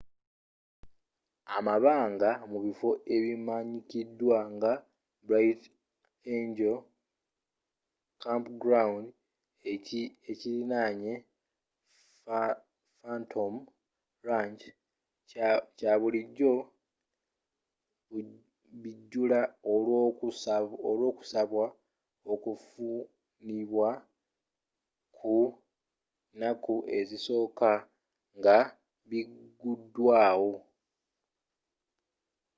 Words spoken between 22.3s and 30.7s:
okufunibwa ku naku ezisooka nga biguddwawo